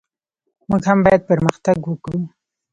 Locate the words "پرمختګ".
1.29-1.77